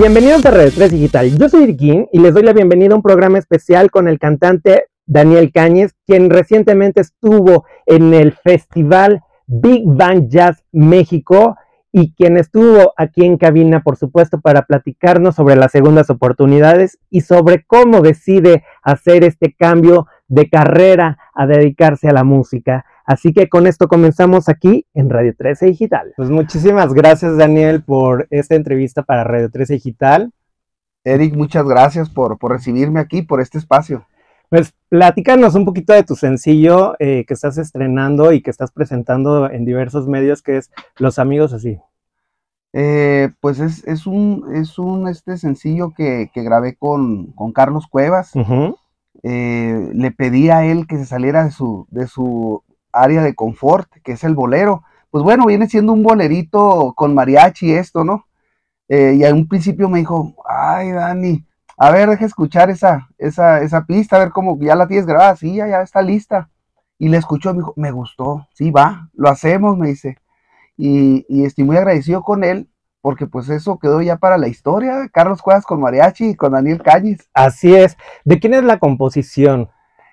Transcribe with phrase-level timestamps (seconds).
[0.00, 1.36] Bienvenidos a Red 3 Digital.
[1.36, 4.86] Yo soy Irquín y les doy la bienvenida a un programa especial con el cantante
[5.04, 11.54] Daniel Cáñez, quien recientemente estuvo en el festival Big Bang Jazz México
[11.92, 17.20] y quien estuvo aquí en cabina, por supuesto, para platicarnos sobre las segundas oportunidades y
[17.20, 22.86] sobre cómo decide hacer este cambio de carrera a dedicarse a la música.
[23.10, 26.12] Así que con esto comenzamos aquí en Radio 13 Digital.
[26.16, 30.32] Pues muchísimas gracias Daniel por esta entrevista para Radio 13 Digital.
[31.02, 34.06] Eric, muchas gracias por, recibirme aquí, por este espacio.
[34.48, 39.50] Pues platícanos un poquito de tu sencillo eh, que estás estrenando y que estás presentando
[39.50, 41.80] en diversos medios, que es Los Amigos Así.
[42.72, 48.30] Eh, pues es, un, es un este sencillo que, grabé con, Carlos Cuevas.
[49.24, 53.90] Eh, le pedí a él que se saliera de su, de su área de confort,
[54.02, 54.82] que es el bolero.
[55.10, 58.26] Pues bueno, viene siendo un bolerito con mariachi esto, ¿no?
[58.88, 61.46] Eh, y en un principio me dijo, ay, Dani,
[61.76, 65.36] a ver, deja escuchar esa, esa, esa pista, a ver cómo ya la tienes grabada,
[65.36, 66.50] sí, ya, ya está lista.
[66.98, 70.18] Y le escuchó, me dijo, me gustó, sí, va, lo hacemos, me dice.
[70.76, 72.68] Y, y estoy muy agradecido con él,
[73.00, 76.82] porque pues eso quedó ya para la historia, Carlos Cuevas con Mariachi y con Daniel
[76.82, 77.28] Calles.
[77.32, 77.96] Así es.
[78.24, 79.70] ¿De quién es la composición?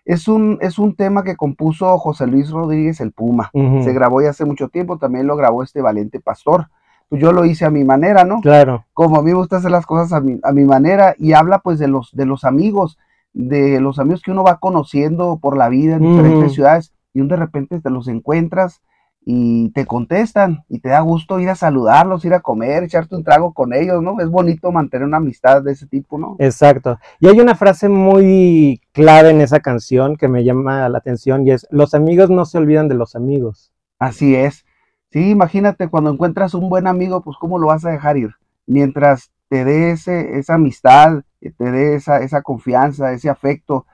[0.08, 3.52] Es un, es un tema que compuso José Luis Rodríguez el Puma.
[3.54, 6.70] Se grabó ya hace mucho tiempo, también lo grabó este Valente Pastor.
[7.10, 8.40] Pues yo lo hice a mi manera, ¿no?
[8.40, 8.86] Claro.
[8.94, 11.60] Como a mí me gusta hacer las cosas a mi, a mi manera y habla
[11.60, 12.98] pues de los, de los amigos,
[13.34, 17.36] de los amigos que uno va conociendo por la vida en diferentes ciudades y de
[17.36, 18.82] repente te los encuentras
[19.30, 23.26] y te contestan y te da gusto ir a saludarlos, ir a comer, echarte un
[23.26, 24.22] trago con ellos, ¿no?
[24.22, 26.38] Es bonito mantener una amistad de ese tipo, ¿no?
[26.40, 26.98] Exacto.
[27.20, 31.52] Y hay una frase muy clave en esa canción que me llama la atención y
[31.52, 33.74] es, los amigos no se olvidan de los amigos.
[34.00, 34.64] Así es.
[35.12, 38.30] Sí, imagínate, cuando encuentras un buen amigo, pues ¿cómo lo vas a dejar ir?
[38.66, 43.88] Mientras te dé ese, esa amistad, te dé esa, esa confianza, ese afecto,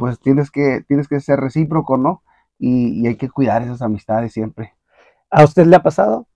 [0.00, 2.22] pues tienes que, tienes que ser recíproco, ¿no?
[2.60, 4.77] y hay que cuidar esas amistades siempre.
[5.30, 6.26] ¿A usted le ha pasado?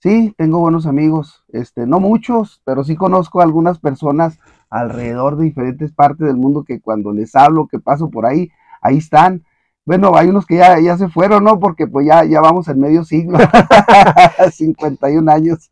[0.00, 5.92] Sí, tengo buenos amigos, este, no muchos, pero sí conozco algunas personas alrededor de diferentes
[5.92, 8.50] partes del mundo que cuando les hablo, que paso por ahí,
[8.82, 9.44] ahí están.
[9.86, 11.58] Bueno, hay unos que ya, ya se fueron, ¿no?
[11.58, 13.38] Porque pues ya, ya vamos en medio siglo,
[14.52, 15.70] 51 años.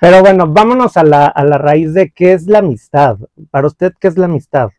[0.00, 3.16] Pero bueno, vámonos a la, a la raíz de qué es la amistad.
[3.50, 4.70] Para usted, ¿qué es la amistad?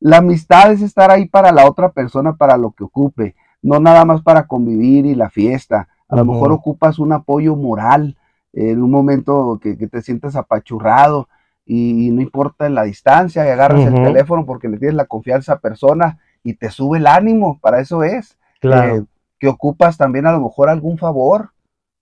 [0.00, 4.04] La amistad es estar ahí para la otra persona, para lo que ocupe, no nada
[4.04, 8.16] más para convivir y la fiesta a lo mejor ocupas un apoyo moral
[8.52, 11.28] en un momento que, te sientes apachurrado
[11.66, 15.58] y, no importa la distancia y agarras el teléfono porque le tienes la confianza a
[15.60, 18.38] persona y te sube el ánimo, para eso es.
[18.60, 18.96] Claro.
[18.96, 19.04] Eh,
[19.38, 21.50] que ocupas también a lo mejor algún favor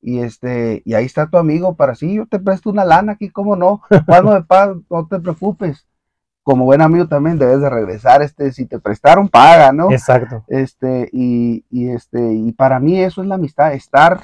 [0.00, 3.28] y este y ahí está tu amigo para sí, yo te presto una lana aquí,
[3.28, 3.82] ¿cómo no?
[4.06, 5.86] Cuando de paz, no te preocupes
[6.46, 9.90] como buen amigo también debes de regresar, este, si te prestaron, paga, ¿no?
[9.90, 10.44] Exacto.
[10.46, 14.20] Este, y, y este, y para mí eso es la amistad, estar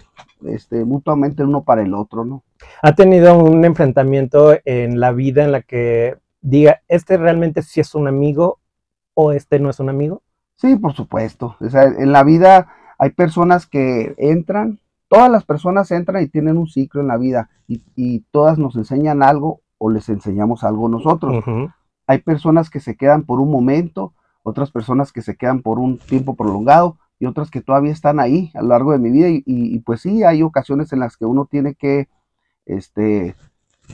[0.47, 2.45] este, mutuamente uno para el otro, ¿no?
[2.81, 7.93] ¿Ha tenido un enfrentamiento en la vida en la que diga, este realmente sí es
[7.97, 8.61] un amigo
[9.15, 10.23] o este no es un amigo?
[10.55, 11.57] Sí, por supuesto.
[11.61, 12.69] O sea, en la vida
[12.99, 14.79] hay personas que entran,
[15.09, 18.77] todas las personas entran y tienen un ciclo en la vida y, y todas nos
[18.77, 21.45] enseñan algo o les enseñamos algo nosotros.
[22.07, 25.99] Hay personas que se quedan por un momento, otras personas que se quedan por un
[25.99, 29.29] tiempo prolongado y otras que todavía están ahí a lo largo de mi vida.
[29.31, 32.09] Y, pues sí, hay ocasiones en las que uno tiene que
[32.67, 33.37] este,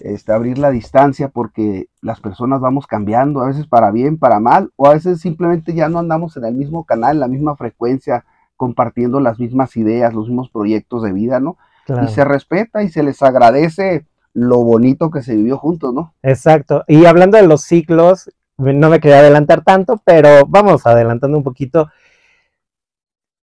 [0.01, 4.71] este, abrir la distancia porque las personas vamos cambiando, a veces para bien, para mal,
[4.77, 8.25] o a veces simplemente ya no andamos en el mismo canal, en la misma frecuencia,
[8.57, 11.57] compartiendo las mismas ideas, los mismos proyectos de vida, ¿no?
[12.05, 14.07] Y se respeta y se les agradece
[14.39, 16.15] lo bonito que se vivió juntos, ¿no?
[16.23, 16.85] Exacto.
[16.87, 21.89] Y hablando de los ciclos, no me quería adelantar tanto, pero vamos adelantando un poquito.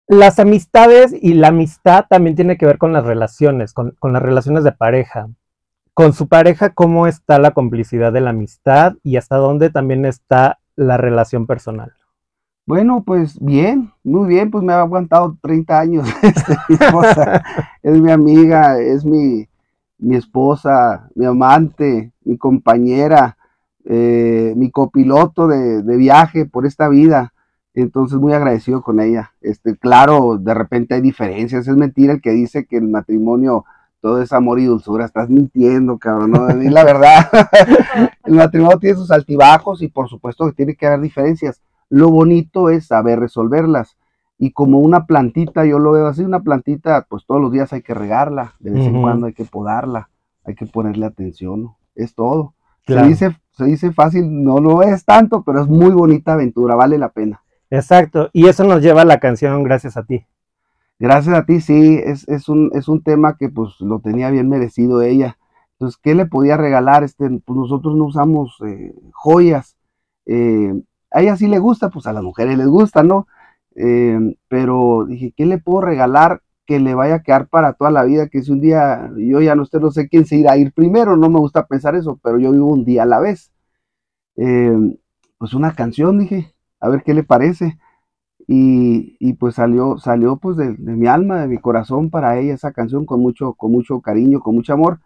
[0.07, 4.63] Las amistades y la amistad también tiene que ver con las relaciones, con, las relaciones
[4.63, 5.27] de pareja.
[5.93, 10.59] Con su pareja, ¿cómo está la complicidad de la amistad y hasta dónde también está
[10.75, 11.93] la relación personal?
[12.67, 16.07] Bueno, pues bien, muy bien, pues me ha aguantado 30 años.
[16.69, 17.43] Mi esposa
[17.83, 19.47] es mi amiga, es mi,
[19.97, 23.37] mi esposa, mi amante, mi compañera,
[23.85, 27.33] eh, mi copiloto de, viaje por esta vida.
[27.73, 29.33] Entonces muy agradecido con ella.
[29.41, 31.67] Este, claro, de repente hay diferencias.
[31.67, 33.65] Es mentira el que dice que el matrimonio
[33.99, 35.05] todo es amor y dulzura.
[35.05, 36.31] Estás mintiendo, cabrón.
[36.31, 36.49] ¿no?
[36.49, 37.29] Es la verdad.
[38.23, 41.61] el matrimonio tiene sus altibajos y por supuesto que tiene que haber diferencias.
[41.89, 43.97] Lo bonito es saber resolverlas
[44.37, 47.81] y como una plantita, yo lo veo así, una plantita, pues todos los días hay
[47.81, 50.09] que regarla, de vez en cuando hay que podarla,
[50.43, 52.53] hay que ponerle atención, es todo.
[52.85, 56.97] Se, dice, se dice fácil, no lo es tanto, pero es muy bonita aventura, vale
[56.97, 57.41] la pena.
[57.69, 60.25] Exacto, y eso nos lleva a la canción Gracias a ti.
[60.99, 64.47] Gracias a ti, sí, es, es, un, es un tema que pues lo tenía bien
[64.47, 65.37] merecido ella.
[65.73, 67.03] Entonces, ¿qué le podía regalar?
[67.03, 69.75] Este, pues nosotros no usamos eh, joyas.
[70.25, 70.73] Eh,
[71.11, 73.27] a ella sí le gusta, pues a las mujeres les gusta, ¿no?
[73.75, 78.03] Eh, pero dije, ¿qué le puedo regalar que le vaya a quedar para toda la
[78.03, 78.27] vida?
[78.27, 80.73] Que si un día, yo ya no, usted no sé quién se irá a ir
[80.73, 83.51] primero, no me gusta pensar eso, pero yo vivo un día a la vez.
[84.35, 87.77] pues una canción, dije, a ver qué le parece.
[88.47, 93.05] Y, pues salió, salió pues de, mi alma, de mi corazón para ella esa canción
[93.05, 94.99] con mucho, con mucho cariño, con mucho amor.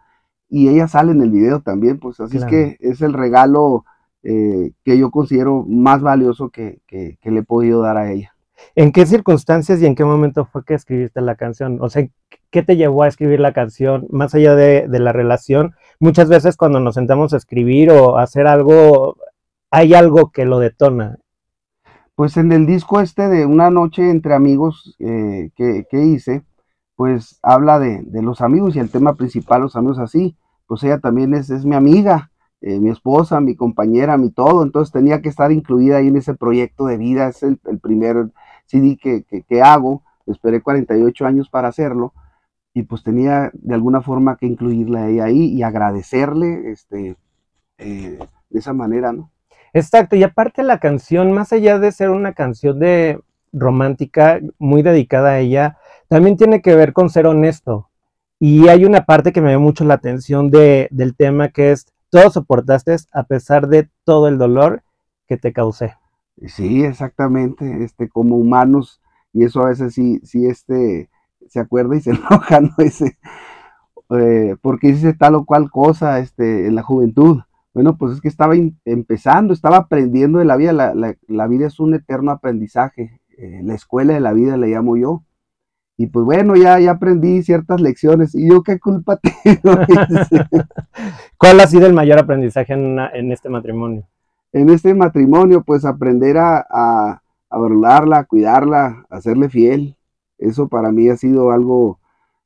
[0.48, 3.84] Y ella sale en el video también, pues así es que es el regalo
[4.22, 8.34] eh, que yo considero más valioso que, le he podido dar a ella.
[8.74, 11.78] ¿En qué circunstancias y en qué momento fue que escribiste la canción?
[11.80, 12.06] O sea,
[12.50, 14.06] ¿qué te llevó a escribir la canción?
[14.10, 18.22] Más allá de, de la relación, muchas veces cuando nos sentamos a escribir o a
[18.22, 19.16] hacer algo,
[19.70, 21.18] hay algo que lo detona.
[22.20, 26.44] Pues en el disco este de Una noche entre amigos eh, que, hice,
[26.94, 30.36] pues habla de, los amigos y el tema principal, los amigos así,
[30.66, 32.30] pues ella también es, es mi amiga,
[32.60, 36.34] eh, mi esposa, mi compañera, mi todo, entonces tenía que estar incluida ahí en ese
[36.34, 38.30] proyecto de vida, es el, primer
[38.70, 42.12] CD que, que, hago, esperé 48 años para hacerlo,
[42.72, 47.16] y pues tenía de alguna forma que incluirla ahí y agradecerle este,
[47.78, 48.18] eh,
[48.48, 49.30] de esa manera, ¿no?
[49.72, 53.20] Exacto, y aparte la canción, más allá de ser una canción de
[53.52, 55.78] romántica, muy dedicada a ella,
[56.08, 57.88] también tiene que ver con ser honesto.
[58.38, 61.86] Y hay una parte que me dio mucho la atención de, del tema que es,
[62.08, 64.82] todo soportaste a pesar de todo el dolor
[65.28, 65.94] que te causé.
[66.46, 69.00] Sí, exactamente, este, como humanos,
[69.32, 71.10] y eso a veces sí, sí, este,
[71.48, 72.70] se acuerda y se enoja, ¿no?
[72.78, 73.18] Ese,
[74.10, 77.40] eh, porque dice tal o cual cosa, este, en la juventud
[77.72, 78.54] bueno, pues es que estaba
[78.84, 80.72] empezando, estaba aprendiendo de la vida.
[80.72, 83.20] La, vida es un eterno aprendizaje.
[83.38, 85.22] Eh, la escuela de la vida le llamo yo.
[85.96, 88.34] Y pues bueno, ya, ya aprendí ciertas lecciones.
[88.34, 89.78] ¿Y yo qué culpa tengo?
[91.38, 94.08] ¿Cuál ha sido el mayor aprendizaje en, este matrimonio?
[94.52, 99.96] En este matrimonio, pues aprender a, a, a a cuidarla, a serle fiel.
[100.38, 101.98] Eso para mí ha sido algo,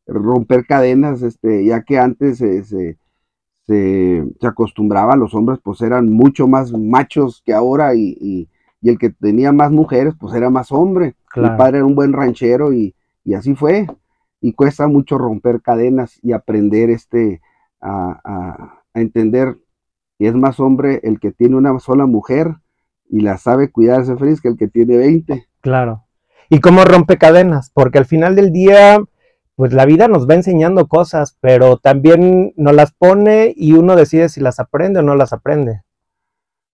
[0.07, 2.99] romper cadenas, este, ya que antes se
[3.67, 8.49] se, acostumbraba, los hombres pues eran mucho más machos que ahora y,
[8.83, 11.15] el que tenía más mujeres pues era más hombre.
[11.37, 12.95] Mi padre era un buen ranchero y,
[13.35, 13.87] así fue.
[14.41, 17.41] Y cuesta mucho romper cadenas y aprender este,
[17.81, 19.57] a, entender
[20.19, 22.57] que es más hombre el que tiene una sola mujer
[23.09, 25.47] y la sabe cuidarse feliz que el que tiene 20.
[25.61, 26.05] Claro.
[26.51, 27.71] ¿Y cómo rompe cadenas?
[27.75, 28.99] Porque al final del día
[29.57, 34.29] pues la vida nos va enseñando cosas, pero también nos las pone y uno decide
[34.29, 35.83] si las aprende o no las aprende.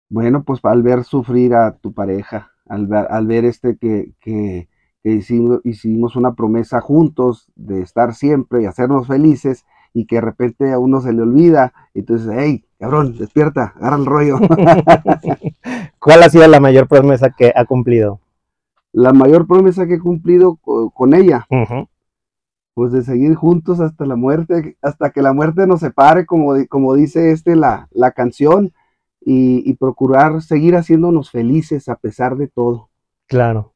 [0.08, 4.68] Bueno, pues al ver sufrir a tu pareja, al ver, al ver este que, que,
[5.04, 10.72] hicimos, hicimos, una promesa juntos de estar siempre y hacernos felices y que de repente
[10.72, 14.38] a uno se le olvida, entonces, hey, cabrón, despierta, agarra el rollo.
[15.98, 18.20] ¿Cuál ha sido la mayor promesa que ha cumplido?
[18.92, 21.46] La mayor promesa que he cumplido con ella
[22.80, 26.94] pues de seguir juntos hasta la muerte, hasta que la muerte nos separe, como, como
[26.94, 28.72] dice este la, la canción,
[29.20, 32.88] y, procurar seguir haciéndonos felices a pesar de todo.
[33.26, 33.74] Claro,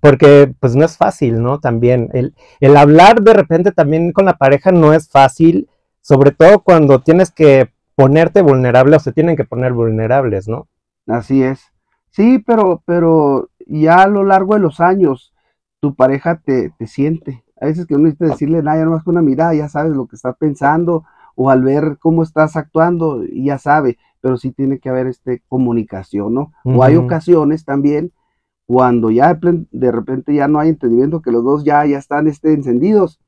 [0.00, 1.60] porque pues no es fácil, ¿no?
[1.60, 5.68] También el, el hablar de repente también con la pareja no es fácil,
[6.00, 10.68] sobre todo cuando tienes que ponerte vulnerable o se tienen que poner vulnerables, ¿no?
[11.06, 11.72] Así es.
[12.10, 15.34] Sí, pero, pero ya a lo largo de los años
[15.80, 19.22] tu pareja te, te siente, a veces que uno necesita decirle nada, más con una
[19.22, 23.98] mirada, ya sabes lo que está pensando, o al ver cómo estás actuando, ya sabe,
[24.20, 26.52] pero sí tiene que haber este comunicación, ¿no?
[26.64, 28.12] O hay ocasiones también
[28.66, 29.38] cuando ya
[29.70, 33.20] de repente ya no hay entendimiento, que los dos ya, ya están este, encendidos.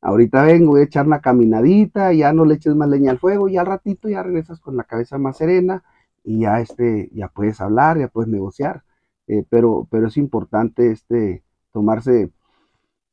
[0.00, 3.48] Ahorita vengo, voy a echar una caminadita, ya no le eches más leña al fuego,
[3.48, 5.82] y al ratito ya regresas con la cabeza más serena
[6.22, 8.82] y ya, este, ya puedes hablar, ya puedes negociar.
[9.28, 12.30] Eh, pero, pero es importante este, tomarse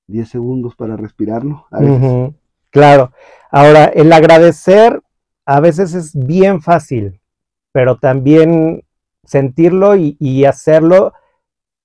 [0.07, 1.65] 10 segundos para respirar, ¿no?
[2.69, 3.11] Claro.
[3.51, 5.01] Ahora, el agradecer
[5.45, 7.19] a veces es bien fácil,
[7.71, 8.83] pero también
[9.23, 11.13] sentirlo y, hacerlo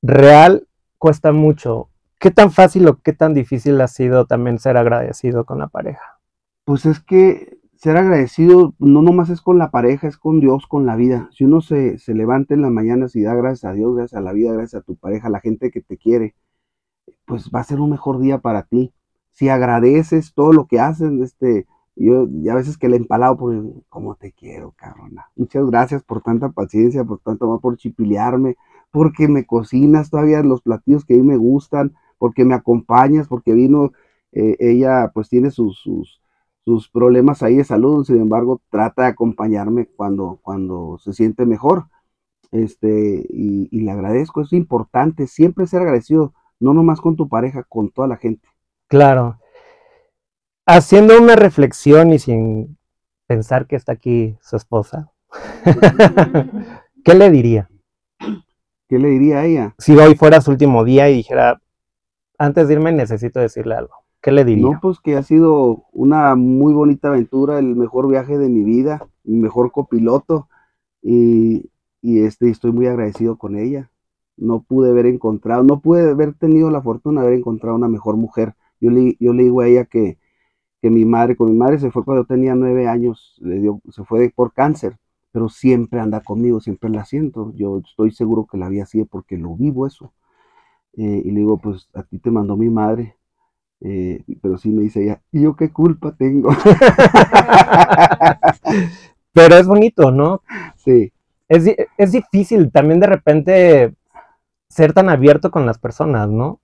[0.02, 0.66] real
[0.98, 1.88] cuesta mucho.
[2.18, 6.20] ¿Qué tan fácil o qué tan difícil ha sido también ser agradecido con la pareja?
[6.64, 10.84] Pues es que ser agradecido no nomás es con la pareja, es con Dios, con
[10.84, 11.28] la vida.
[11.32, 14.22] Si uno se, se levanta en la mañana y da gracias a Dios, gracias a
[14.22, 16.34] la vida, gracias a tu pareja, a la gente que te quiere,
[17.24, 18.92] pues va a ser un mejor día para ti.
[19.30, 23.54] Si agradeces todo lo que hacen, este, Yo y a veces que le empalado por,
[23.88, 25.30] ¿cómo te quiero, cabrona?
[25.36, 28.56] Muchas gracias por tanta paciencia, por tanto amor, por chipilearme,
[28.90, 33.52] porque me cocinas todavía los platillos que a mí me gustan, porque me acompañas, porque
[33.54, 33.92] vino,
[34.32, 36.20] eh, ella pues tiene sus, sus,
[36.64, 41.86] sus, problemas ahí de salud, sin embargo trata de acompañarme cuando, cuando se siente mejor.
[42.50, 47.62] Este, y, y le agradezco, es importante siempre ser agradecido, no nomás con tu pareja,
[47.64, 48.48] con toda la gente.
[48.88, 49.38] Claro
[50.68, 52.78] haciendo una reflexión y sin
[53.26, 55.10] pensar que está aquí su esposa,
[57.04, 57.70] ¿qué le diría?
[58.88, 59.74] ¿Qué le diría a ella?
[59.78, 61.60] Si hoy fuera su último día y dijera,
[62.38, 63.92] antes de irme necesito decirle algo,
[64.22, 64.64] ¿qué le diría?
[64.64, 69.06] No, pues que ha sido una muy bonita aventura, el mejor viaje de mi vida,
[69.24, 70.48] mi mejor copiloto
[71.02, 73.90] y, y este, estoy muy agradecido con ella.
[74.38, 78.16] No pude haber encontrado, no pude haber tenido la fortuna de haber encontrado una mejor
[78.16, 78.54] mujer.
[78.80, 80.16] Yo le, yo le digo a ella que,
[80.80, 84.04] que mi madre, con mi madre se fue cuando tenía nueve años, le dio, se
[84.04, 84.96] fue por cáncer,
[85.32, 87.52] pero siempre anda conmigo, siempre la siento.
[87.54, 90.12] Yo estoy seguro que la vi así porque lo vivo eso.
[90.96, 93.16] Eh, y le digo, pues a ti te mandó mi madre,
[93.80, 96.50] eh, pero sí me dice ella, ¿y yo qué culpa tengo?
[99.32, 100.42] pero es bonito, ¿no?
[100.76, 101.12] Sí.
[101.48, 101.64] Es,
[101.96, 103.94] es difícil también de repente
[104.68, 106.60] ser tan abierto con las personas, ¿no?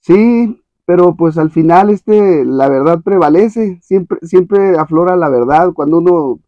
[0.00, 5.98] Sí, pero pues al final este, la verdad prevalece, siempre, siempre aflora la verdad, cuando
[5.98, 6.40] uno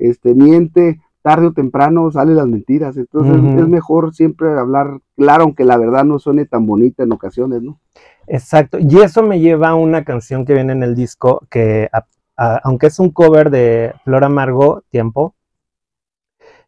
[0.00, 5.64] este, miente, tarde o temprano salen las mentiras, entonces es mejor siempre hablar claro, aunque
[5.64, 7.78] la verdad no suene tan bonita en ocasiones, ¿no?
[8.26, 11.88] Exacto, y eso me lleva a una canción que viene en el disco, que
[12.36, 15.34] aunque es un cover de Flor Amargo, Tiempo,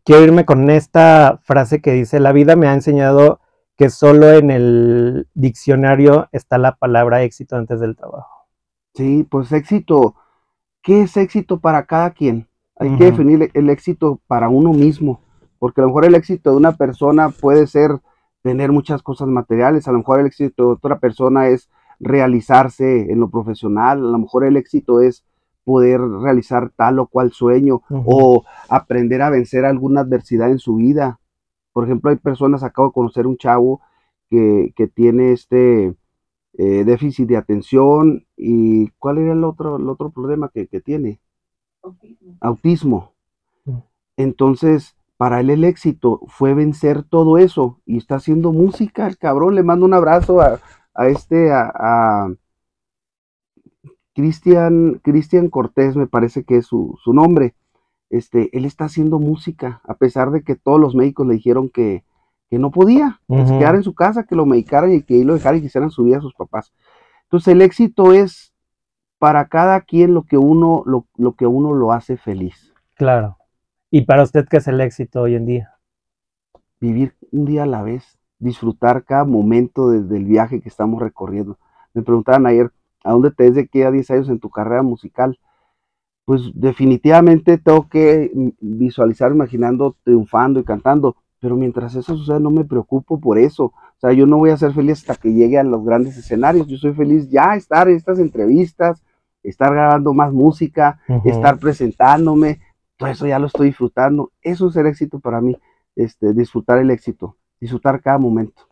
[0.04, 3.40] quiero irme con esta frase que dice, la vida me ha enseñado
[3.76, 8.48] que solo en el diccionario está la palabra éxito antes del trabajo.
[8.94, 10.14] Sí, pues éxito.
[10.82, 12.48] ¿Qué es éxito para cada quien?
[12.82, 15.20] Hay que definir el éxito para uno mismo,
[15.58, 18.00] porque a lo mejor el éxito de una persona puede ser
[18.42, 21.70] tener muchas cosas materiales, a lo mejor el éxito de otra persona es
[22.00, 25.24] realizarse en lo profesional, a lo mejor el éxito es
[25.64, 31.20] poder realizar tal o cual sueño o aprender a vencer alguna adversidad en su vida.
[31.72, 33.80] Por ejemplo, hay personas, acabo de conocer un chavo
[34.28, 35.94] que, tiene este
[36.54, 41.20] eh, déficit de atención y ¿cuál era el otro, el otro problema que, tiene?
[41.82, 42.36] Autismo.
[42.40, 43.12] Autismo.
[43.64, 43.78] Mm.
[44.16, 49.54] Entonces, para él el éxito fue vencer todo eso y está haciendo música, el cabrón.
[49.54, 50.60] Le mando un abrazo a,
[51.06, 52.34] este, a, a
[54.14, 57.54] Cristian, Cristian Cortés, me parece que es su, su nombre
[58.12, 62.04] este, él está haciendo música, a pesar de que todos los médicos le dijeron que,
[62.50, 65.32] no podía, que se quedara en su casa, que lo medicaran y que ahí lo
[65.32, 66.70] dejaran y quisieran subir a sus papás.
[67.22, 68.51] Entonces el éxito es
[69.22, 72.74] para cada quien lo que uno lo, lo, que uno lo hace feliz.
[72.96, 73.36] Claro.
[73.88, 75.76] ¿Y para usted qué es el éxito hoy en día?
[76.80, 81.56] Vivir un día a la vez, disfrutar cada momento desde el viaje que estamos recorriendo.
[81.94, 82.72] Me preguntaban ayer,
[83.04, 85.38] ¿a dónde te ves de aquí a 10 años en tu carrera musical?
[86.24, 92.64] pues definitivamente tengo que visualizar imaginando triunfando y cantando, pero mientras eso sucede no me
[92.64, 93.66] preocupo por eso.
[93.66, 96.66] O sea, yo no voy a ser feliz hasta que llegue a los grandes escenarios.
[96.66, 99.02] Yo soy feliz ya estar en estas entrevistas,
[99.42, 102.60] estar grabando más música, estar presentándome,
[102.96, 104.32] todo eso ya lo estoy disfrutando.
[104.40, 105.56] Eso es el éxito para mí,
[105.96, 108.62] este, disfrutar el éxito, disfrutar cada momento.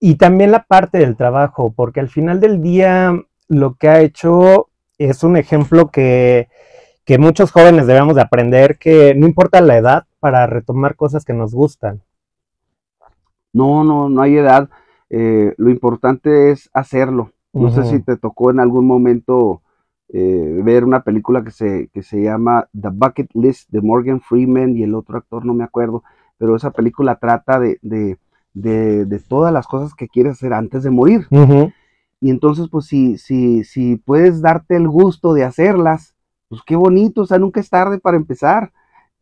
[0.00, 4.68] Y también la parte del trabajo, porque al final del día lo que ha hecho
[4.98, 6.48] es un ejemplo que,
[7.18, 11.54] muchos jóvenes debemos de aprender que no importa la edad para retomar cosas que nos
[11.54, 12.02] gustan.
[13.52, 14.68] No, no, no hay edad.
[15.10, 17.32] Eh, lo importante es hacerlo.
[17.52, 19.62] No sé si te tocó en algún momento
[20.16, 24.76] eh, ver una película que se, que se llama The Bucket List de Morgan Freeman
[24.76, 26.04] y el otro actor, no me acuerdo,
[26.38, 31.26] pero esa película trata de, de, todas las cosas que quieres hacer antes de morir.
[32.20, 36.14] Y entonces, pues si, si, si puedes darte el gusto de hacerlas,
[36.48, 38.70] pues qué bonito, o sea, nunca es tarde para empezar.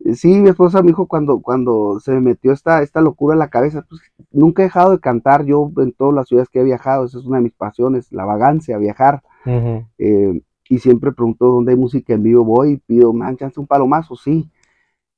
[0.00, 3.38] Eh, sí, mi esposa me dijo cuando, cuando se me metió esta, esta locura en
[3.38, 6.64] la cabeza, pues nunca he dejado de cantar, yo en todas las ciudades que he
[6.64, 9.22] viajado, esa es una de mis pasiones, la vagancia, viajar.
[9.96, 10.42] Eh,
[10.72, 14.50] y siempre pregunto dónde hay música en vivo, voy, pido, manchanse un palomazo, sí.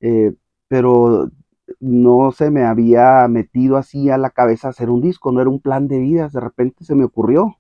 [0.01, 0.35] Eh,
[0.67, 1.31] pero
[1.79, 5.61] no se me había metido así a la cabeza hacer un disco, no era un
[5.61, 7.55] plan de vida, de repente se me ocurrió.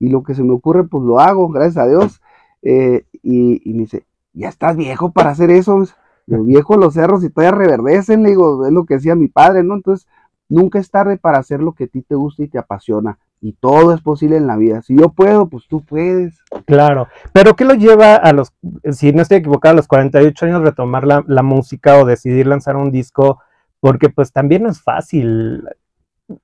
[0.00, 2.20] Y lo que se me ocurre, pues lo hago, gracias a Dios.
[2.60, 5.78] Eh, y, me dice, ya estás viejo para hacer eso.
[6.26, 9.62] Los viejo los cerros y todavía reverdecen, le digo, es lo que decía mi padre,
[9.62, 9.74] ¿no?
[9.74, 10.08] Entonces,
[10.48, 13.20] nunca es tarde para hacer lo que a ti te gusta y te apasiona.
[13.42, 14.82] Y todo es posible en la vida.
[14.82, 16.38] Si yo puedo, pues tú puedes.
[16.64, 18.54] Claro, pero ¿qué lo lleva a los,
[18.92, 22.76] si no estoy equivocado, a los 48 años retomar la, la música o decidir lanzar
[22.76, 23.40] un disco?
[23.80, 25.64] Porque pues también no es fácil.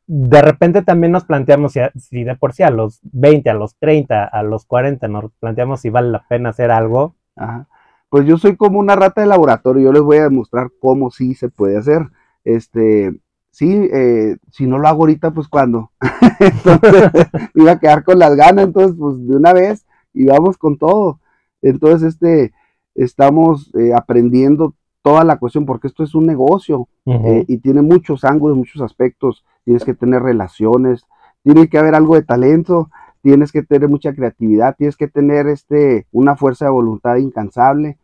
[0.08, 3.76] De repente también nos planteamos si, si de por sí a los 20, a los
[3.76, 7.14] 30, a los 40 nos planteamos si vale la pena hacer algo.
[7.36, 7.68] Ajá.
[8.10, 11.34] Pues yo soy como una rata de laboratorio, yo les voy a demostrar cómo sí
[11.34, 12.08] se puede hacer.
[12.42, 13.20] Este,
[13.58, 15.90] sí, eh, si no lo hago ahorita, pues cuando.
[16.38, 17.10] entonces,
[17.54, 19.84] me iba a quedar con las ganas, entonces, pues de una vez,
[20.14, 21.18] y vamos con todo.
[21.60, 22.52] Entonces, este,
[22.94, 28.24] estamos eh, aprendiendo toda la cuestión, porque esto es un negocio eh, y tiene muchos
[28.24, 29.44] ángulos, muchos aspectos.
[29.64, 31.04] Tienes que tener relaciones,
[31.42, 32.90] tiene que haber algo de talento,
[33.22, 37.98] tienes que tener mucha creatividad, tienes que tener este, una fuerza de voluntad incansable,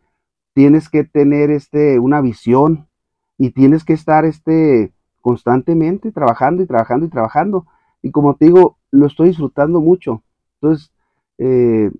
[0.52, 2.88] tienes que tener este, una visión
[3.38, 4.93] y tienes que estar este,
[5.24, 7.66] constantemente trabajando y trabajando y trabajando.
[8.02, 10.22] Y como te digo, lo estoy disfrutando mucho.
[10.60, 10.92] Entonces,
[11.38, 11.90] eh,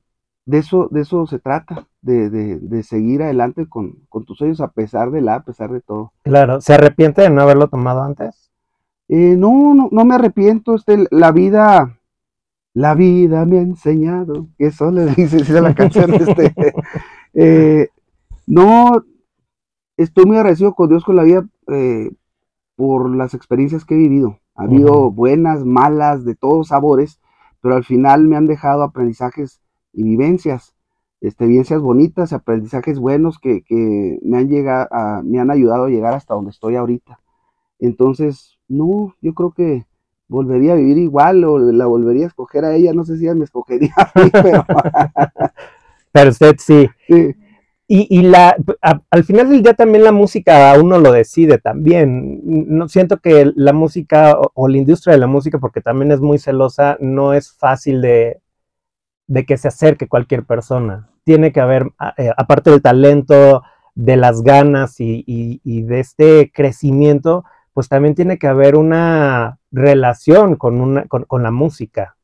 [0.45, 4.69] de, eso, de eso se trata, de, de, seguir adelante con, con, tus sueños a
[4.69, 6.12] pesar de la, a pesar de todo.
[6.23, 8.52] Claro, ¿se arrepiente de no haberlo tomado antes?
[9.09, 10.75] Eh, no, no, no me arrepiento.
[10.75, 11.99] Este, la vida,
[12.75, 16.54] la vida me ha enseñado, eso le dice, dice la canción, este,
[17.33, 17.88] eh,
[18.47, 19.02] no,
[19.97, 22.11] estoy muy agradecido con Dios, con la vida, eh,
[22.76, 24.38] por las experiencias que he vivido.
[24.54, 27.21] Ha habido buenas, malas, de todos sabores,
[27.61, 29.61] pero al final me han dejado aprendizajes
[29.93, 30.75] y vivencias,
[31.21, 33.64] este, vivencias bonitas, aprendizajes buenos que,
[34.23, 37.21] me, han llegado a, me han ayudado a llegar hasta donde estoy ahorita.
[37.78, 39.87] Entonces, no, yo creo que
[40.28, 43.35] volvería a vivir igual o la volvería a escoger a ella, no sé si ella
[43.35, 44.64] me escogería a mí, pero...
[46.12, 46.88] pero usted sí.
[47.09, 47.35] sí.
[47.87, 48.57] Y, la,
[49.11, 52.41] al final del día también la música a uno lo decide también.
[52.43, 56.38] No, siento que la música o, la industria de la música, porque también es muy
[56.38, 58.41] celosa, no es fácil de,
[59.47, 61.11] que se acerque cualquier persona.
[61.25, 63.62] Tiene que haber, eh, aparte del talento,
[63.95, 67.44] de las ganas y, de este crecimiento,
[67.75, 72.16] pues también tiene que haber una relación con, una, con la música.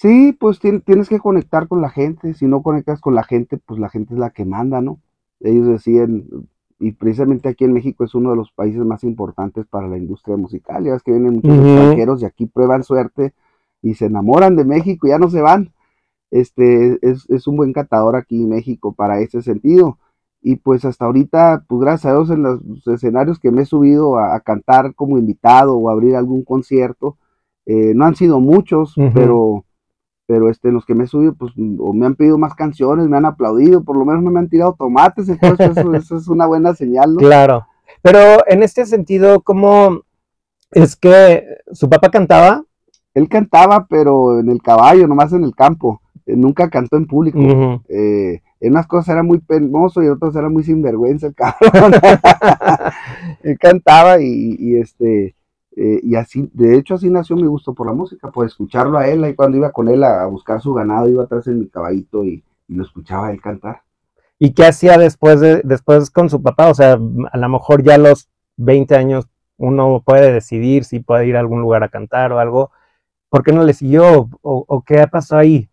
[0.00, 2.32] Sí, pues tienes que conectar con la gente.
[2.32, 4.98] Si no conectas con la gente, pues la gente es la que manda, ¿no?
[5.40, 6.24] Ellos decían,
[6.78, 10.38] y precisamente aquí en México es uno de los países más importantes para la industria
[10.38, 10.84] musical.
[10.84, 13.34] Ya es que vienen muchos extranjeros y aquí prueban suerte
[13.82, 15.74] y se enamoran de México y ya no se van.
[16.30, 19.98] Este es, un buen catador aquí en México para ese sentido.
[20.40, 24.18] Y pues hasta ahorita, pues gracias a Dios en los escenarios que me he subido
[24.18, 27.18] a, cantar como invitado o abrir algún concierto,
[27.66, 29.66] eh, no han sido muchos, pero
[30.30, 33.16] pero este, los que me he subido, pues, o me han pedido más canciones, me
[33.16, 36.72] han aplaudido, por lo menos no me han tirado tomates, entonces eso, es una buena
[36.72, 37.18] señal, ¿no?
[37.18, 37.66] Claro,
[38.00, 40.02] pero en este sentido, ¿cómo
[40.70, 42.62] es que su papá cantaba?
[43.12, 47.82] Él cantaba, pero en el caballo, nomás en el campo, eh, nunca cantó en público.
[47.88, 51.92] Eh, en unas cosas era muy penoso y en otras era muy sinvergüenza el cabrón.
[53.42, 55.34] él cantaba y, y este
[55.76, 59.08] eh, y así, de hecho, así nació mi gusto por la música, por escucharlo a
[59.08, 59.24] él.
[59.28, 62.44] Y cuando iba con él a, buscar su ganado, iba atrás en mi caballito y,
[62.68, 63.82] lo escuchaba él cantar.
[64.38, 66.68] ¿Y qué hacía después, de, después con su papá?
[66.68, 68.28] O sea, a lo mejor ya a los
[68.58, 72.70] 20 años uno puede decidir si puede ir a algún lugar a cantar o algo.
[73.28, 74.30] ¿Por qué no le siguió?
[74.40, 75.68] ¿O, qué pasó ahí?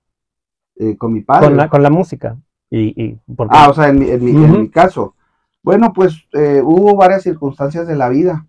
[0.76, 1.48] Eh, con mi padre.
[1.48, 2.36] Con la, con la música.
[2.70, 3.18] Y,
[3.50, 5.16] ah, o sea, en mi, en mi, caso.
[5.62, 8.48] Bueno, pues eh, hubo varias circunstancias de la vida.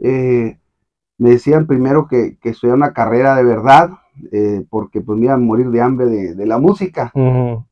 [0.00, 0.58] Eh,
[1.24, 3.92] me decían primero que, que estudiara una carrera de verdad,
[4.30, 7.10] eh, porque pues me iban a morir de hambre de, la música.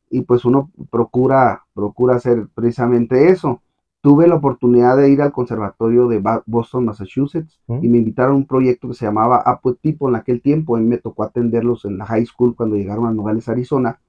[0.09, 3.61] Y pues uno procura, procura hacer precisamente eso.
[4.01, 8.47] Tuve la oportunidad de ir al conservatorio de Boston, Massachusetts, y me invitaron a un
[8.47, 10.75] proyecto que se llamaba Upward People en aquel tiempo.
[10.75, 14.01] A mí me tocó atenderlos en la high school cuando llegaron a Nogales, Arizona.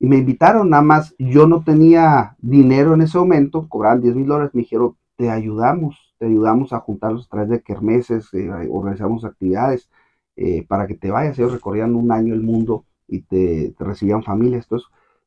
[0.00, 4.26] Y me invitaron, nada más, yo no tenía dinero en ese momento, cobraban 10 mil
[4.26, 9.24] dólares, me dijeron, te ayudamos te ayudamos a juntarlos a través de kermeses, eh, organizamos
[9.24, 9.88] actividades
[10.36, 11.38] eh, para que te vayas.
[11.38, 14.68] Ellos recorrían un año el mundo y te, recibían familias,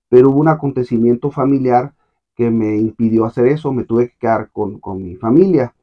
[0.09, 1.93] pero hubo un acontecimiento familiar
[2.35, 5.73] que me impidió hacer eso, me tuve que quedar con, mi familia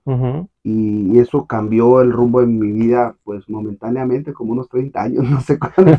[0.63, 5.41] y, eso cambió el rumbo de mi vida, pues momentáneamente, como unos 30 años, no
[5.41, 5.99] sé cuándo.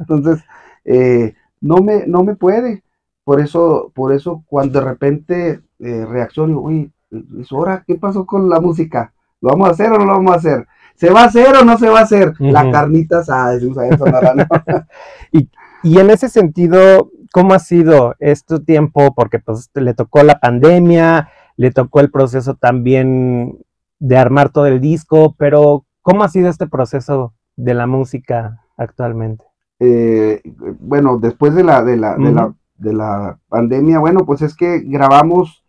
[0.00, 0.42] Entonces,
[0.84, 2.82] eh, no, me, no me puede.
[3.24, 8.60] Por eso, por eso cuando de repente reacciono, uy, es hora, ¿qué pasó con la
[8.60, 9.12] música?
[9.40, 10.66] ¿Lo vamos a hacer o no lo vamos a hacer?
[10.94, 12.32] ¿Se va a hacer o no se va a hacer?
[12.38, 13.58] La carnita asada,
[15.32, 15.50] y,
[15.82, 19.14] y en ese sentido, ¿cómo ha sido este tiempo?
[19.14, 23.58] Porque pues le tocó la pandemia, le tocó el proceso también
[23.98, 29.44] de armar todo el disco, pero ¿cómo ha sido este proceso de la música actualmente?
[29.78, 30.40] Eh,
[30.80, 34.80] bueno, después de la, de la, de la, de la pandemia, bueno, pues es que
[34.80, 35.65] grabamos,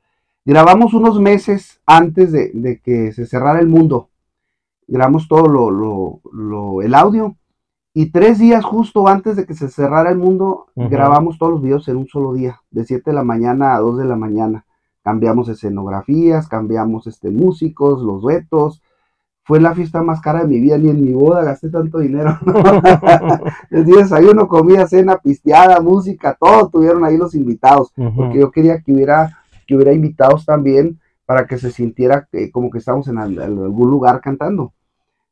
[0.47, 4.10] grabamos unos meses antes de, que se cerrara el mundo.
[4.88, 7.36] Grabamos todo lo, lo, lo, el audio
[7.93, 11.88] y tres días justo antes de que se cerrara el mundo, grabamos todos los videos
[11.89, 14.65] en un solo día, de 7 de la mañana a 2 de la mañana.
[15.03, 18.81] Cambiamos escenografías, cambiamos este, músicos, los duetos,
[19.43, 22.38] fue la fiesta más cara de mi vida, ni en mi boda gasté tanto dinero.
[23.71, 28.93] Di desayuno, comida, cena, pisteada, música, todo tuvieron ahí los invitados, porque yo quería que
[28.93, 34.21] hubiera, que hubiera invitados también para que se sintiera como que estamos en, algún lugar
[34.21, 34.73] cantando.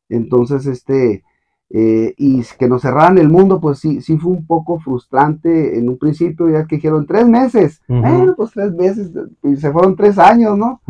[0.09, 1.23] Entonces, este,
[1.69, 5.87] eh, y que nos cerraran el mundo, pues sí, sí fue un poco frustrante en
[5.87, 9.09] un principio, ya que dijeron tres meses, bueno, pues tres meses,
[9.41, 10.81] y se fueron tres años, ¿no?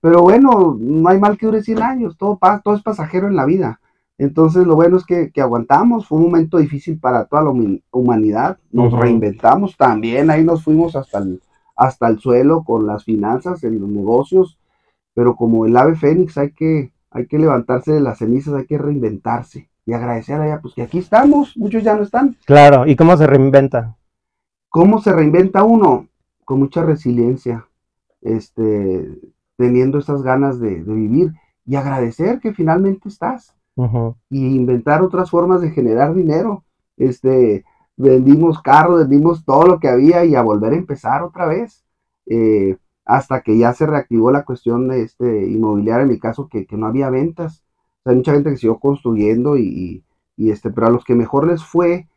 [0.00, 3.44] Pero bueno, no hay mal que dure 100 años, todo, todo es pasajero en la
[3.44, 3.80] vida.
[4.18, 7.52] Entonces lo bueno es que, aguantamos, fue un momento difícil para toda la
[7.92, 11.40] humanidad, nos reinventamos también, ahí nos fuimos hasta el,
[11.80, 14.58] hasta el suelo con las finanzas, en los negocios,
[15.14, 18.76] pero como el ave fénix hay que, hay que levantarse de las cenizas, hay que
[18.76, 22.36] reinventarse y agradecer a ella, pues que aquí estamos, muchos ya no están.
[22.44, 23.96] Claro, ¿y cómo se reinventa?
[24.68, 26.06] ¿Cómo se reinventa uno?
[26.44, 27.66] Con mucha resiliencia,
[28.20, 29.18] este,
[29.56, 31.32] teniendo esas ganas de, vivir
[31.64, 33.54] y agradecer que finalmente estás.
[34.28, 36.62] Y inventar otras formas de generar dinero.
[36.98, 37.64] Este,
[37.96, 41.84] vendimos carros, vendimos todo lo que había y a volver a empezar otra vez.
[42.26, 46.66] Eh, hasta que ya se reactivó la cuestión de este, inmobiliaria, en mi caso, que,
[46.66, 47.64] que no había ventas
[48.04, 50.04] hay mucha gente que siguió construyendo y,
[50.36, 52.08] este, pero a los que mejor les fue,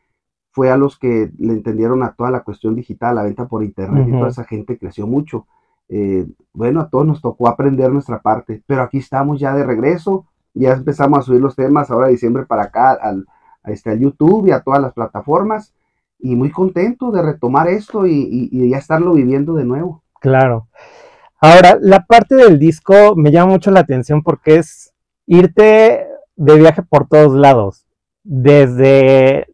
[0.51, 4.07] fue a los que le entendieron a toda la cuestión digital, la venta por internet,
[4.07, 5.47] y toda esa gente creció mucho.
[5.89, 10.25] Eh, bueno, a todos nos tocó aprender nuestra parte, pero aquí estamos ya de regreso,
[10.53, 13.25] ya empezamos a subir los temas ahora de diciembre para acá al,
[13.63, 15.73] a este, YouTube y a todas las plataformas,
[16.19, 20.03] y muy contento de retomar esto y, y ya estarlo viviendo de nuevo.
[20.19, 20.67] Claro.
[21.39, 24.93] Ahora, la parte del disco me llama mucho la atención porque es
[25.25, 27.85] irte de viaje por todos lados,
[28.23, 29.47] desde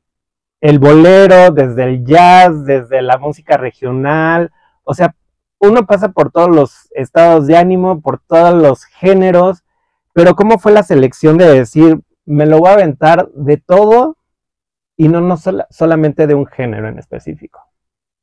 [0.61, 4.51] el bolero, desde el jazz, desde la música regional,
[4.83, 5.15] o sea,
[5.59, 9.63] uno pasa por todos los estados de ánimo, por todos los géneros,
[10.13, 14.17] pero ¿cómo fue la selección de decir, me lo voy a aventar de todo
[14.95, 15.35] y no, no
[15.69, 17.59] solamente de un género en específico?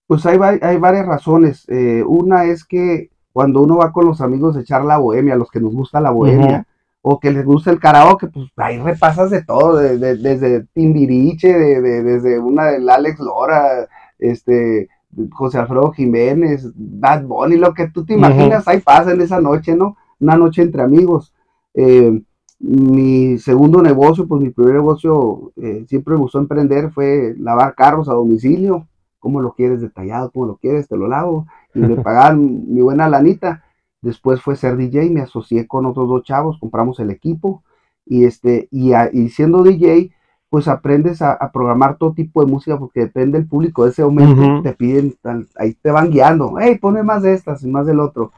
[0.06, 1.66] Pues hay, hay varias razones.
[1.68, 5.50] Eh, una es que cuando uno va con los amigos a echar la bohemia, los
[5.50, 6.66] que nos gusta la bohemia,
[7.02, 12.38] o que les gusta el karaoke, pues ahí repasas de todo, desde Timbiriche, de, desde
[12.38, 13.88] una del Alex Lora,
[14.20, 14.88] este,
[15.32, 19.74] José Alfredo Jiménez, Bad Bunny, lo que tú te imaginas, ahí pasa en esa noche,
[19.74, 19.96] ¿no?
[20.20, 21.34] Una noche entre amigos.
[21.74, 22.22] Eh,
[22.58, 28.08] mi segundo negocio, pues mi primer negocio, eh, siempre me gustó emprender, fue lavar carros
[28.08, 28.86] a domicilio.
[29.18, 30.30] ¿Cómo lo quieres detallado?
[30.30, 30.88] ¿Cómo lo quieres?
[30.88, 31.46] Te lo lavo.
[31.74, 33.64] Y me pagaban mi buena lanita.
[34.00, 37.62] Después fue ser DJ, me asocié con otros dos chavos, compramos el equipo
[38.06, 38.92] y, este, y,
[39.30, 40.12] siendo DJ,
[40.48, 44.62] pues aprendes a, programar todo tipo de música porque depende del público de ese momento,
[44.62, 45.16] te piden,
[45.56, 48.32] ahí te van guiando, hey, ponme más de estas y más del otro.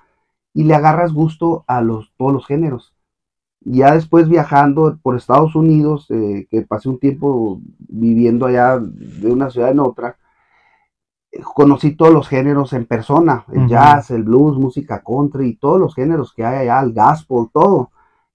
[0.54, 2.94] Y le agarras gusto a los, todos los géneros.
[3.61, 9.51] Ya después viajando por Estados Unidos, eh, que pasé un tiempo viviendo allá de una
[9.51, 10.16] ciudad en otra,
[11.55, 16.33] conocí todos los géneros en persona, el jazz, el blues, música country, todos los géneros
[16.33, 17.90] que hay allá, el gospel, todo.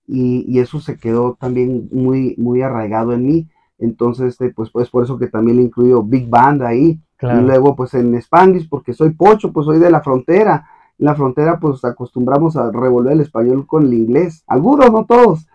[0.07, 3.49] Y, eso se quedó también muy, muy arraigado en mí.
[3.79, 6.99] Entonces, este, pues, pues por eso que también le incluyo Big Band ahí.
[7.21, 10.67] Y luego, pues en Spanglish, porque soy pocho, pues soy de la frontera.
[11.03, 14.41] En la frontera, pues acostumbramos a revolver el español con el inglés.
[14.47, 15.45] Algunos, no todos.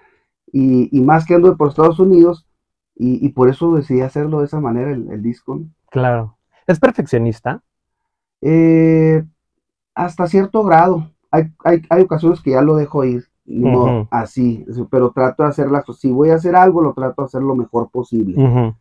[0.53, 2.47] Y, más que ando por Estados Unidos.
[2.95, 5.59] Y, por eso decidí hacerlo de esa manera, el, el disco.
[5.91, 6.37] Claro.
[6.67, 7.63] ¿Es perfeccionista?
[8.43, 9.25] Eh,
[9.95, 11.11] hasta cierto grado.
[11.31, 11.51] Hay,
[12.03, 15.83] ocasiones que ya lo dejo ir, no así, pero trato de hacerla.
[15.97, 18.75] Si voy a hacer algo, lo trato de hacer lo mejor posible.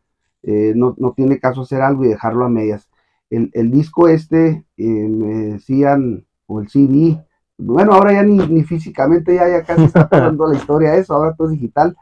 [0.43, 2.89] Eh, no, tiene caso hacer algo y dejarlo a medias.
[3.29, 7.23] El, disco este, eh, me decían, o el CD,
[7.57, 11.35] bueno, ahora ya ni, físicamente, ya, ya casi está pasando la historia de eso, ahora
[11.35, 11.95] todo es digital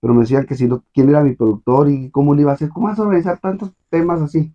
[0.00, 2.54] pero me decían que si no, quién era mi productor y cómo le iba a
[2.54, 4.52] hacer, cómo vas a organizar tantos temas así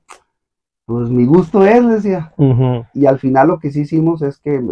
[0.88, 2.34] pues mi gusto es, decía.
[2.94, 4.64] Y al final lo que sí hicimos es que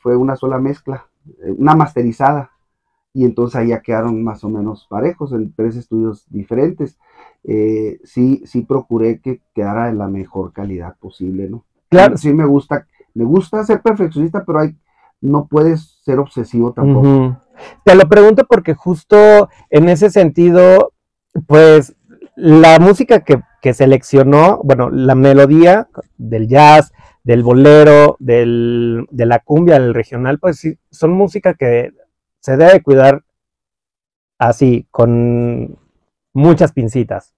[0.00, 1.06] fue una sola mezcla,
[1.44, 2.50] eh, una masterizada.
[3.14, 6.98] Y entonces ahí ya quedaron más o menos parejos en tres estudios diferentes.
[7.44, 11.64] Eh, sí, sí procuré que quedara en la mejor calidad posible, ¿no?
[11.88, 12.16] Claro.
[12.16, 14.76] Sí me gusta, me gusta ser perfeccionista, pero hay,
[15.20, 17.40] no puedes ser obsesivo tampoco.
[17.84, 20.92] Te lo pregunto porque justo en ese sentido
[21.46, 21.94] Pues
[22.34, 26.92] la música que, seleccionó, bueno, la melodía del jazz,
[27.22, 31.92] del bolero, del, de la cumbia, del regional, pues sí, son música que
[32.40, 33.22] se debe cuidar
[34.38, 35.78] así, con
[36.32, 37.34] muchas pincitas.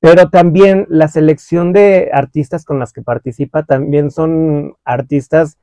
[0.00, 5.58] Pero también la selección de artistas con las que participa también son artistas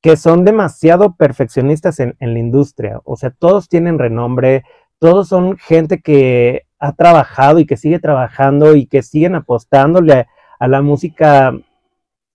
[0.00, 3.00] que son demasiado perfeccionistas en, la industria.
[3.04, 4.64] O sea, todos tienen renombre,
[4.98, 10.26] todos son gente que ha trabajado y que sigue trabajando y que siguen apostándole
[10.60, 11.52] a, la música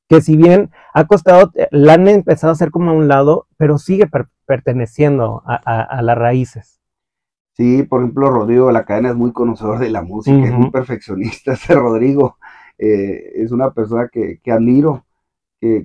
[0.09, 3.77] que si bien ha costado, la han empezado a hacer como a un lado, pero
[3.77, 4.09] sigue
[4.45, 6.72] perteneciendo a, las raíces.
[7.53, 10.71] Sí, por ejemplo, Rodrigo de la cadena es muy conocedor de la música, es muy
[10.71, 11.53] perfeccionista.
[11.53, 12.37] Ese Rodrigo
[12.77, 15.05] eh, es una persona que, que admiro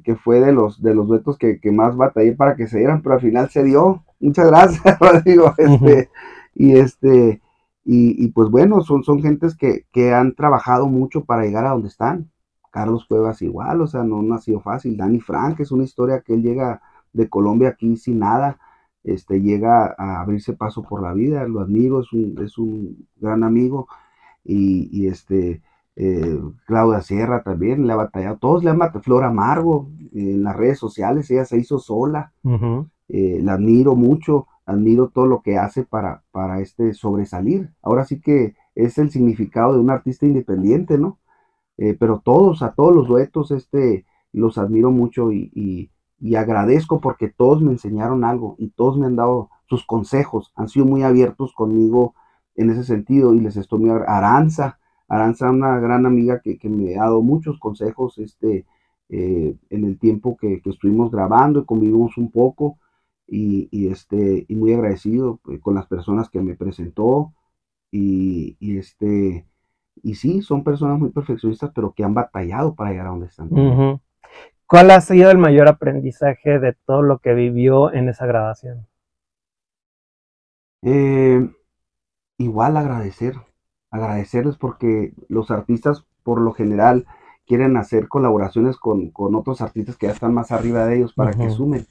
[0.04, 3.14] que, fue de los, de los duetos que, más batallé para que se dieran, pero
[3.14, 4.04] al final se dio.
[4.18, 5.54] Muchas gracias, Rodrigo.
[5.56, 6.10] Este,
[6.54, 7.40] y este,
[7.84, 12.30] y, pues bueno, son, son gentes que, han trabajado mucho para llegar a donde están.
[12.70, 14.96] Carlos Cuevas igual, o sea, no, no ha sido fácil.
[14.96, 18.58] Danny Frank es una historia que él llega de Colombia aquí sin nada,
[19.12, 23.44] este, llega a abrirse paso por la vida, lo admiro, es un, es un gran
[23.44, 23.88] amigo
[24.44, 25.62] y, y este,
[25.96, 30.56] eh, Claudia Sierra también le ha batallado, todos le han batallado, Flora Amargo en las
[30.56, 32.32] redes sociales, ella se hizo sola,
[33.08, 37.70] eh, la admiro mucho, admiro todo lo que hace para, para este sobresalir.
[37.82, 41.18] Ahora sí que es el significado de un artista independiente, ¿no?
[41.78, 45.90] Eh, pero todos, a todos los duetos, este, los admiro mucho y,
[46.36, 50.86] agradezco porque todos me enseñaron algo y todos me han dado sus consejos, han sido
[50.86, 52.14] muy abiertos conmigo
[52.56, 54.78] en ese sentido y les estoy muy Aranza,
[55.08, 58.66] Aranza, una gran amiga que, me ha dado muchos consejos este,
[59.08, 62.78] eh, en el tiempo que, estuvimos grabando y convivimos un poco
[63.26, 67.32] y, este, y muy agradecido eh, con las personas que me presentó
[67.90, 69.46] y, este,
[70.02, 74.00] y sí, son personas muy perfeccionistas, pero que han batallado para llegar a donde están.
[74.68, 78.86] ¿Cuál ha sido el mayor aprendizaje de todo lo que vivió en esa grabación?
[80.82, 81.50] Eh,
[82.36, 83.34] igual agradecer,
[83.90, 87.06] agradecerles porque los artistas por lo general
[87.46, 91.48] quieren hacer colaboraciones con, otros artistas que ya están más arriba de ellos para que
[91.48, 91.86] sumen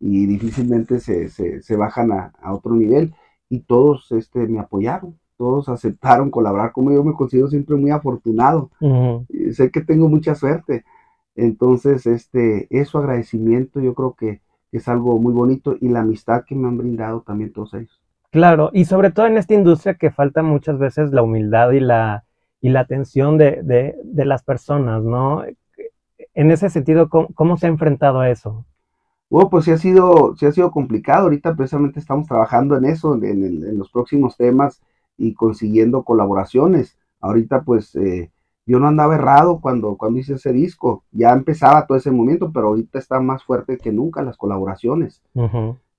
[0.00, 3.14] y difícilmente se, se, bajan a, otro nivel
[3.50, 8.70] y todos este, me apoyaron, todos aceptaron colaborar conmigo, yo me considero siempre muy afortunado,
[9.52, 10.84] sé que tengo mucha suerte,
[11.36, 14.40] entonces este, eso agradecimiento yo creo que
[14.72, 18.00] es algo muy bonito y la amistad que me han brindado también todos ellos.
[18.30, 22.24] Claro, y sobre todo en esta industria que falta muchas veces la humildad y la,
[22.60, 25.44] y la atención de, de, las personas, ¿no?
[26.34, 28.64] En ese sentido, ¿cómo, se ha enfrentado a eso?
[29.30, 31.24] Bueno, pues sí ha sido, sí ha sido complicado.
[31.24, 34.82] Ahorita precisamente estamos trabajando en eso, en, los próximos temas
[35.16, 36.98] y consiguiendo colaboraciones.
[37.20, 38.32] Ahorita pues eh,
[38.66, 41.04] yo no andaba errado cuando, cuando hice ese disco.
[41.12, 45.22] Ya empezaba todo ese momento, pero ahorita está más fuerte que nunca las colaboraciones.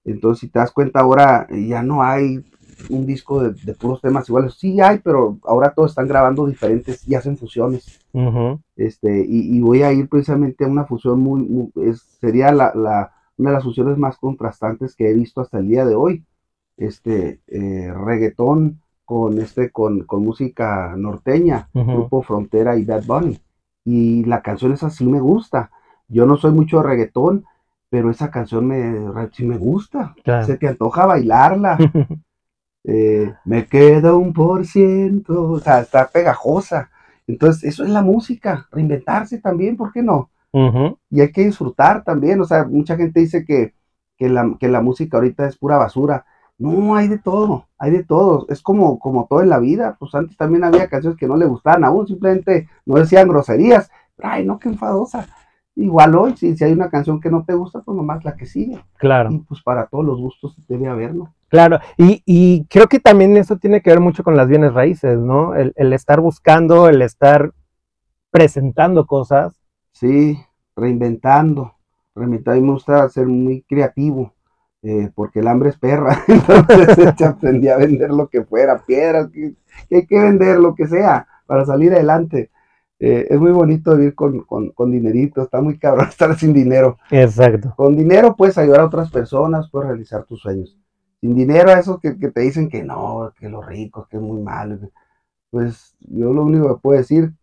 [0.03, 2.43] Entonces, si te das cuenta, ahora ya no hay
[2.89, 4.55] un disco de, puros temas iguales.
[4.55, 7.99] Sí hay, pero ahora todos están grabando diferentes y hacen fusiones.
[8.75, 11.71] este, y, voy a ir precisamente a una fusión muy,
[12.19, 15.95] sería la, una de las fusiones más contrastantes que he visto hasta el día de
[15.95, 16.25] hoy.
[16.77, 23.39] Este, eh, reggaetón con, este, con, con música norteña, Grupo Frontera y Bad Bunny.
[23.85, 25.69] Y la canción esa sí me gusta.
[26.07, 27.45] Yo no soy mucho de reggaetón,
[27.89, 30.15] pero esa canción me, sí me gusta.
[30.45, 31.77] Se te antoja bailarla.
[32.87, 35.49] Eh, me queda un por ciento.
[35.53, 36.91] O sea, está pegajosa.
[37.25, 38.67] Entonces, eso es la música.
[38.71, 40.29] Reinventarse también, ¿por qué no?
[41.09, 42.39] Y hay que disfrutar también.
[42.41, 43.73] O sea, mucha gente dice que,
[44.19, 46.27] que, la, que la música ahorita es pura basura.
[46.57, 48.45] No, hay de todo, hay de todo.
[48.49, 49.97] Es como, como todo en la vida.
[49.99, 53.91] Pues antes también había canciones que no le gustaban a uno, simplemente no decían groserías.
[54.21, 55.27] Ay, no, qué enfadosa.
[55.77, 58.45] Igual hoy, si, si hay una canción que no te gusta, pues nomás la que
[58.45, 58.81] sigue.
[58.97, 59.29] Claro.
[59.31, 61.33] Y pues para todos los gustos debe haber, ¿no?
[61.49, 65.17] Claro, y, y creo que también eso tiene que ver mucho con las bienes raíces,
[65.17, 65.53] ¿no?
[65.53, 67.51] El, estar buscando, el estar
[68.31, 69.61] presentando cosas.
[69.91, 70.37] Sí,
[70.75, 71.73] reinventando.
[72.15, 74.33] Reinventar, a mí me gusta ser muy creativo,
[74.87, 76.23] eh, porque el hambre es perra.
[76.27, 79.55] Entonces aprendí a vender lo que fuera, piedras, que
[79.89, 82.51] hay que vender lo que sea para salir adelante.
[82.99, 86.99] Eh, es muy bonito vivir con, con, dinerito, está muy cabrón estar sin dinero.
[87.09, 87.73] Exacto.
[87.75, 90.77] Con dinero puedes ayudar a otras personas, puedes realizar tus sueños.
[91.19, 94.39] Sin dinero, a esos que, te dicen que no, que lo rico, que es muy
[94.43, 94.77] malo.
[95.49, 97.33] Pues yo lo único que puedo decir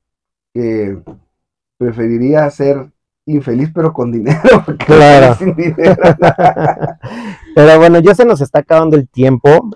[0.55, 0.97] que
[1.77, 2.93] preferiría ser
[3.27, 4.41] infeliz pero con dinero.
[4.79, 5.35] Claro.
[5.35, 5.97] Sin dinero.
[7.55, 9.71] pero bueno, ya se nos está acabando el tiempo.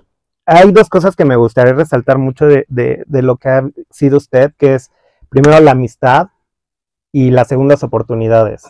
[0.45, 2.67] hay dos cosas que me gustaría resaltar mucho de,
[3.09, 4.91] lo que ha sido usted, que es
[5.29, 6.29] primero la amistad
[7.13, 8.65] y las segundas oportunidades.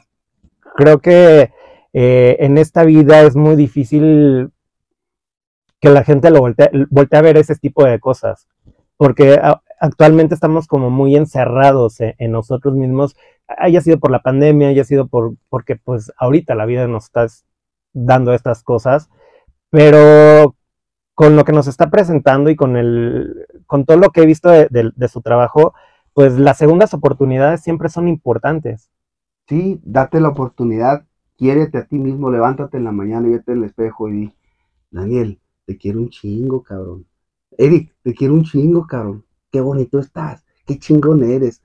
[0.77, 1.53] Creo que
[1.93, 4.51] eh, en esta vida es muy difícil
[5.81, 8.47] que la gente lo voltee, a ver ese tipo de cosas,
[8.97, 9.41] porque
[9.81, 14.85] actualmente estamos como muy encerrados en, en, nosotros mismos, haya sido por la pandemia, haya
[14.85, 17.27] sido por, porque pues ahorita la vida nos está
[17.93, 19.09] dando estas cosas,
[19.71, 20.57] pero
[21.17, 24.51] con lo que nos está presentando y con, el, con todo lo que he visto
[24.51, 25.73] de, su trabajo,
[26.13, 28.91] pues las segundas oportunidades siempre son importantes.
[29.49, 31.07] Sí, date la oportunidad,
[31.39, 34.35] quiérete a ti mismo, levántate en la mañana y vete el espejo y di,
[34.91, 37.07] Daniel, te quiero un chingo, cabrón.
[37.57, 39.25] Eric, te quiero un chingo, cabrón.
[39.57, 41.63] Qué bonito estás, qué chingón eres.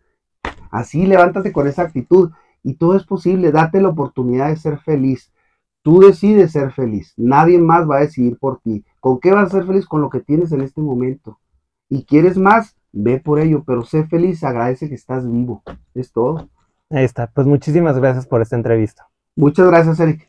[0.72, 2.32] Así levántate con esa actitud
[2.64, 5.34] y todo es posible, date la oportunidad de ser feliz.
[5.82, 8.86] Tú decides ser feliz, nadie más va a decidir por ti.
[9.02, 9.86] ¿Con qué vas a ser feliz?
[9.86, 11.42] Con lo que tienes en este momento.
[11.90, 15.62] Y quieres más, ve por ello, pero sé feliz, agradece que estás vivo.
[15.94, 16.48] Es todo.
[16.90, 17.28] Ahí está.
[17.28, 19.10] Pues muchísimas gracias por esta entrevista.
[19.36, 20.26] Muchas gracias, Eric.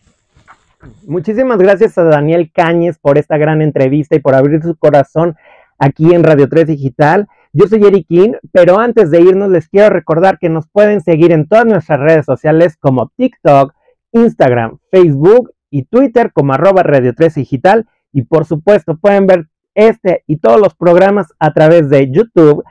[1.07, 5.37] Muchísimas gracias a Daniel Cáñez por esta gran entrevista y por abrir su corazón
[5.79, 7.29] aquí en Radio 3 Digital.
[7.55, 11.33] Yo soy Eric King, pero antes de irnos les quiero recordar que nos pueden seguir
[11.33, 13.75] en todas nuestras redes sociales como TikTok,
[14.12, 17.87] Instagram, Facebook y Twitter como arroba Radio 3 Digital.
[18.11, 22.65] Y por supuesto pueden ver este y todos los programas a través de YouTube,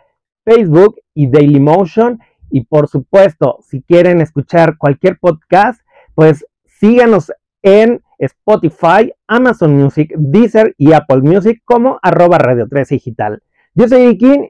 [0.46, 2.20] Facebook y Dailymotion.
[2.50, 5.80] Y por supuesto, si quieren escuchar cualquier podcast,
[6.15, 13.44] pues síganos en Spotify, Amazon Music, Deezer y Apple Music como arroba Radio 3 Digital.
[13.76, 14.50] Yo soy Ikin